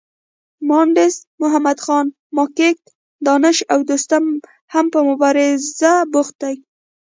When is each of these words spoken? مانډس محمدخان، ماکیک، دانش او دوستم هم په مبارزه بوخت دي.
مانډس 0.67 1.15
محمدخان، 1.41 2.05
ماکیک، 2.35 2.77
دانش 3.27 3.57
او 3.71 3.79
دوستم 3.89 4.25
هم 4.73 4.85
په 4.93 4.99
مبارزه 5.09 5.93
بوخت 6.11 6.35
دي. 6.43 6.55